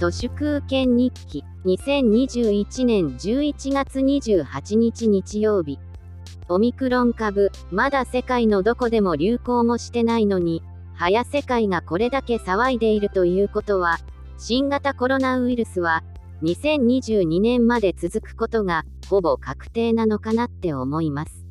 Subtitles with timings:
[0.00, 5.78] 都市空権日記2021年11月28日日曜日
[6.48, 10.62] オミクロン株まだ世界のどこでも流行もしてないのに
[10.94, 13.98] 早世界がこれだけ騒いでいるということは
[14.38, 16.02] 新型コロナウイルスは
[16.44, 21.44] 2022年まで続くことがほぼ確定なのかなって思います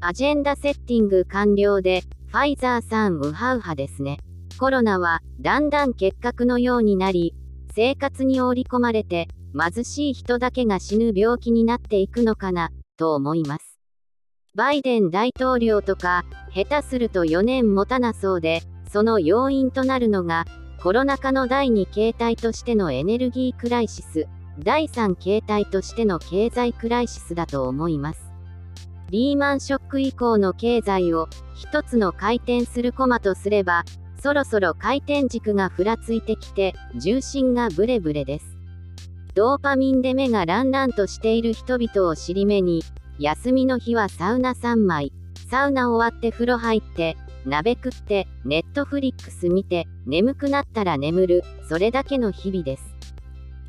[0.00, 4.18] アジェンダセッティング完了でファイザーさんウハウハですね
[4.56, 7.34] コロナはだんだん結核のようになり
[7.74, 13.78] 生活に織り込まれて貧しい人だけが死ぬ病気になっていくのかなと思います。
[14.54, 20.44] バイデン大統領とか下手すると4年持たなそうでその要因となるのが
[20.82, 24.26] コロナ禍の第2形態としてのエネルギークライシス
[24.58, 28.32] 第3形態としての経済クライシスだと思います。
[29.08, 33.84] リーマンショック以降の経済を一つの回転するコマとすれば
[34.22, 38.56] そろそろ回転軸がふらついてきて、重心がブレブレです。
[39.34, 42.84] ドーパミンで目がランランとしている人々を尻目に、
[43.18, 45.12] 休みの日はサウナ3枚、
[45.50, 52.94] サウナ終わって風呂入って、鍋食って、ネットフリックス見て、眠くなったら眠る、それだけの日々です。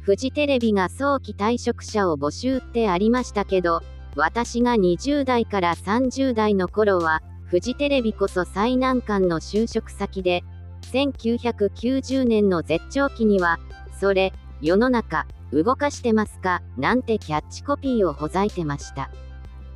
[0.02, 3.82] フジテレビが早期退職者を募集ってありましたけど、
[4.16, 7.24] 私が20代から30代の頃は、
[7.54, 10.44] フジテレビこそ最難関の就職先で、
[10.92, 13.60] 1990年の絶頂期には、
[14.00, 19.12] それ、世の中、動かしてますかなんてキャッチコピーをほざいてました。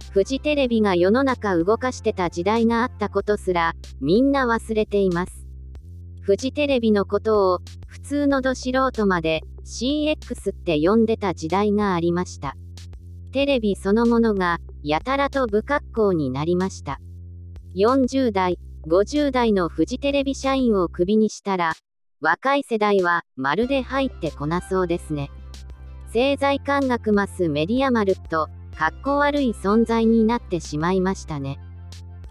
[0.09, 5.45] フジテレビが世の中動かしてた時代があったことすら、みんな忘れています。
[6.21, 12.55] フジテレビのことを、普通のど素人まで CX って呼んでた時代がありました。
[13.31, 16.99] テレビそのものが、やたらと不格好になりました。
[17.77, 21.73] 40代、50代のフジテレビ社員をクビにしたら、
[22.21, 25.29] 若い世代はまるで入ってこなそうですね。
[26.07, 31.59] 政財官学マスメディアマルと、かっこ悪い存在になってしまいましたね。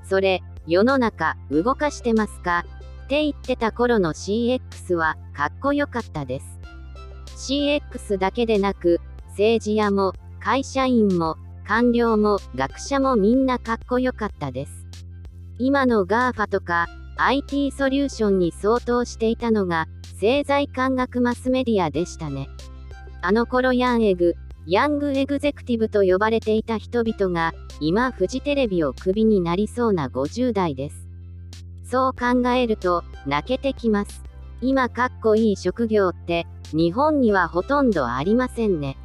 [0.02, 2.64] それ、世の中、動かしてますか？
[3.04, 6.58] って言ってた頃の CX は、かっこよかったです。
[7.52, 14.85] CX だけでなく、政治家も、会社員も、官僚も、学者もみんなかっこよかったです。
[15.58, 16.86] 今の GAFA とか
[17.16, 22.48] IT ソリューションに相当していたのが政財官学マスメディアでしたね。
[23.22, 24.34] あの頃ヤンエグ、
[24.66, 31.06] ヤングエグゼクティブと呼ばれていた人々が今フジテレビをクビになりそうな50代です。
[31.84, 34.24] そう考えると泣けてきます。
[34.60, 38.98] 今かっこいい職業って日本にはほとんどありませんね。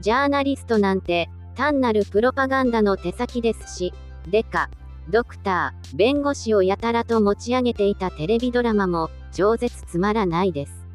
[0.00, 3.92] ジャーナリストなんて単なるプロパガンダの手先ですし、
[4.30, 4.68] デカ、
[5.08, 10.86] ドクター、弁護士をやたらと持ち上げていたテレビドラマも、超絶つまらないです。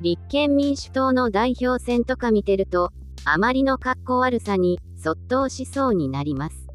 [0.00, 2.90] 立憲民主党の代表選とか見てると、
[3.24, 6.66] あまりのかっこ悪さに、そっとしそうになります。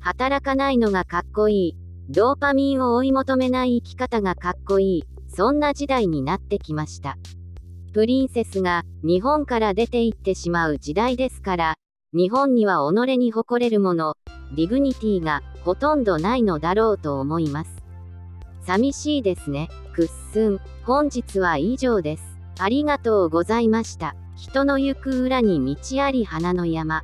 [0.00, 1.76] 働かないのがかっこいい。
[2.08, 5.04] ドーパミンを追い求めない生き方がかっこいい。
[5.28, 7.16] そんな時代になってきました。
[7.92, 11.74] プリンセスが日本から出て行ってしまう時代ですから、
[12.12, 14.14] 日本には己に誇れるもの、
[14.52, 17.70] dignity がほとんどないのだろうと思います。
[18.66, 19.68] 寂しいですね。
[19.94, 20.60] くっすん。
[20.84, 22.38] 本日は以上です。
[22.58, 24.14] ありがとうございました。
[24.36, 27.02] 人の行く裏に道あり花の山。